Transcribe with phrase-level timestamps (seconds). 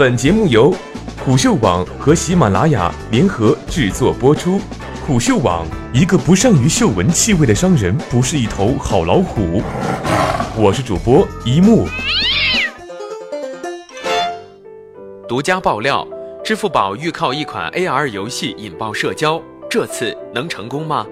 [0.00, 0.74] 本节目由
[1.22, 4.58] 虎嗅网和喜马拉雅联合制作播出。
[5.06, 9.62] 虎嗅网：一个不善于嗅闻气味的商人不是一头好老虎。
[10.56, 11.86] 我是主播一木。
[15.28, 16.08] 独家爆料：
[16.42, 19.38] 支付宝欲靠一款 AR 游戏引爆社交，
[19.68, 21.06] 这次能成功吗？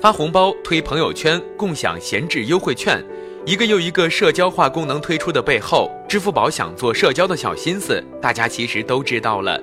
[0.00, 3.00] 发红包、推朋友圈、共享闲置优惠券。
[3.46, 9.60] 一个又一个社交化功能推出的背后，支付宝想做社交的小心思，大家其实都知道了。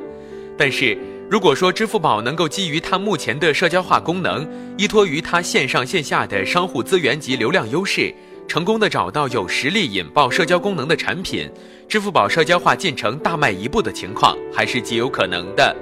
[0.55, 0.95] 但是，
[1.27, 8.13] 如果说支付宝能够基于它目前的社交化功能，依托于它线上线下的商户资源及流量优势，
[8.48, 11.50] 成功的找到有实力引爆社交功能的产品，
[11.89, 15.75] 支付宝社交化进程大迈一步的情况，还是极有可能的。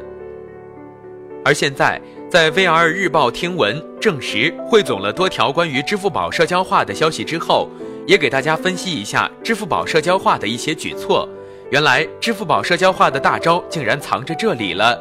[1.44, 2.00] 而现在，
[2.30, 7.68] 在 VR 日报听闻证实汇总了多条关于支付宝社交化的消息之后。
[8.06, 11.30] 也给大家分析一下支付宝社交化的一些举措。
[11.70, 15.00] 原来支付宝社交化的大招竟然藏着这里了。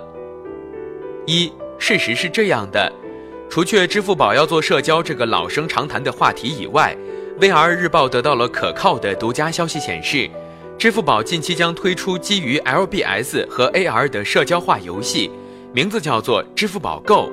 [1.26, 2.92] 一，事实是这样的，
[3.48, 6.94] 除却支付宝要做社交这个老生常谈的话题以外
[7.40, 10.28] ，VR 日报得到了可靠的独家消息显示，
[10.76, 15.30] 支付宝近期将推出基于 LBS 和 AR 的社交化游戏，
[15.72, 17.30] 名字叫做支付宝 Go。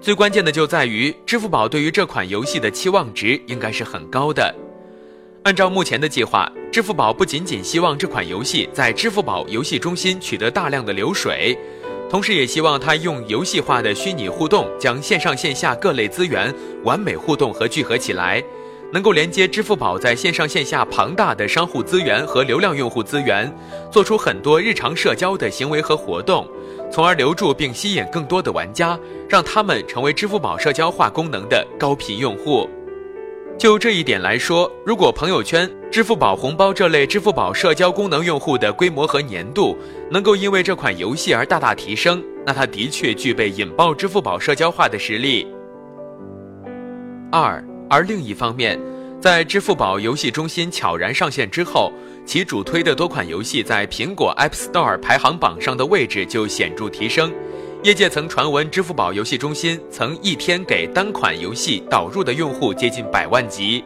[0.00, 4.54] 最关键的就在于支付宝对于这款游戏的期望值应该是很高的。
[5.44, 11.56] 按照目前的计划，支付宝不仅仅希望这款游戏在支付宝游戏中心取得大量的流水，
[12.10, 18.42] 同时也希望它用游戏化的虚拟互动，将线上线下各类资源完美互动和聚合起来，
[18.92, 23.52] 能够连接支付宝在线上线下庞大的商户资源和流量用户资源，
[23.90, 26.46] 做出很多日常社交的行为和活动，
[26.96, 32.66] 从而留住并吸引更多的玩家，让他们成为支付宝社交化功能的高频用户。
[33.58, 39.76] 就这一点来说，如果朋友圈、支付宝红包这类支付宝社交功能用户的规模和粘度
[40.10, 45.46] 能够因为这款游戏而大大提升，那它的确具备引爆支付宝社交化的实力。
[47.30, 48.80] 二，而另一方面，
[49.26, 51.92] 在支付宝游戏中心悄然上线之后，
[52.24, 57.34] 其主推的多款游戏在苹果 App Store 排行榜上的位置就显著提升。
[57.82, 63.82] 业界曾传闻，支付宝游戏中心曾一天给单款游戏导入的用户接近百万级。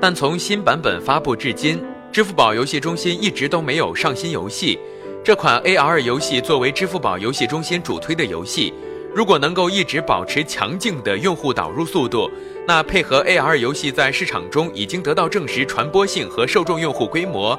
[0.00, 1.78] 但从新版本发布至今，
[2.10, 4.78] 支付宝游戏中心一直都没有上新游戏。
[5.22, 8.72] 这款 AR 游戏作为支付宝游戏中心主推的游戏，
[9.16, 12.30] 如果能够一直保持强劲的用户导入速度，
[12.68, 17.58] 那配合 AR 游戏在市场中已经得到证实传播性和受众用户规模。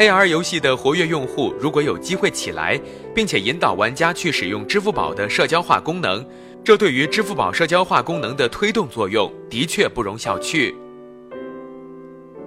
[0.00, 2.76] AR 游戏的活跃用户如果有机会起来，
[3.14, 6.26] 并且引导玩家去使用支付宝的社交化功能，
[6.64, 10.74] 这对于支付宝社交化功能的推动作用的确不容小觑。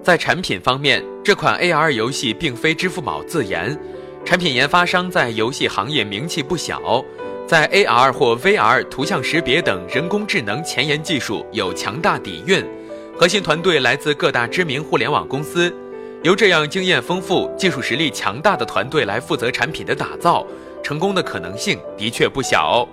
[0.02, 3.74] 在产品方面，这款 AR 游戏并非支付宝自研，
[4.22, 7.02] 产品研发商在游戏行业名气不小，
[7.50, 12.64] 在 AR 或 VR 图像识别等人工智能前沿技术有强大底蕴，
[13.18, 15.74] 核心团队来自各大知名互联网公司。
[16.22, 20.46] 由这样经验丰富、技术实力强大的团队来负责产品的打造，
[20.80, 22.88] 成功的可能性的确不小。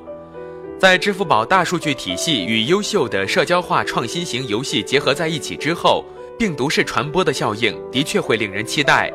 [0.80, 6.04] 在支付宝大数据体系与优秀的社交化创新型游戏结合在一起之后，
[6.36, 9.14] 病毒式传播的效应的确会令人期待。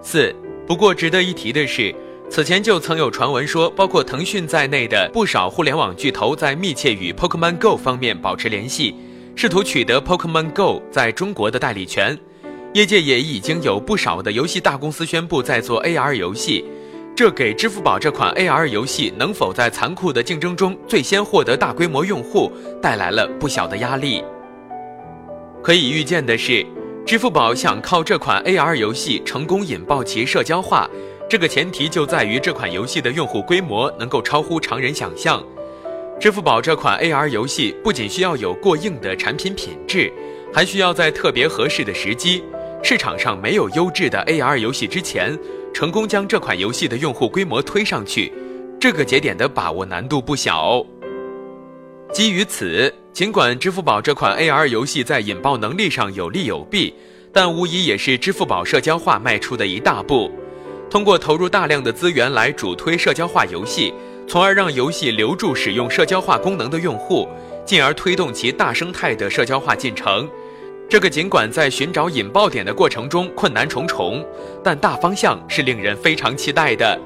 [0.00, 0.32] 四，
[0.68, 1.92] 不过值得一提的是，
[2.32, 8.94] 此前就曾有传闻说，包括腾讯在内的不少互联网巨头在密切与 Pokemon Go 方面保持联系，
[9.36, 12.18] 试图取得 Pokemon Go 在中国的代理权。
[12.72, 16.64] 业界也已经有不少的游戏大公司宣布在做 AR 游戏，
[17.14, 22.50] 这给支付宝这款 AR 游戏能否在残酷的竞争中最先获得大规模用户
[22.80, 24.24] 带来了不小的压力。
[25.62, 26.64] 可以预见的是，
[27.04, 30.88] 支付宝想靠这款 AR 游戏成功引爆其社交化，
[31.32, 35.42] 这个前提就在于这款游戏的用户规模能够超乎常人想象。
[36.20, 40.12] 支付宝这款 AR 游戏不仅需要有过硬的产品品质，
[40.52, 42.44] 还需要在特别合适的时机。
[42.82, 45.34] 市场上没有优质的 AR 游戏之前，
[45.72, 48.30] 成功将这款游戏的用户规模推上去，
[48.78, 50.84] 这个节点的把握难度不小。
[52.12, 56.92] 基于此，尽管支付宝这款 AR 游戏在引爆能力上有利有弊，
[57.32, 60.30] 但无疑也是支付宝社交化迈出的一大步。
[60.92, 63.94] 通过投入大量的资源来主推社交化游戏，
[64.28, 67.26] 从而让游戏留住使用社交化功能的用户，
[67.64, 70.28] 进而推动其大生态的社交化进程。
[70.90, 74.22] 这个尽管在寻找引爆点的过程中困难重重，
[74.62, 77.00] 但大方向是令人非常期待的。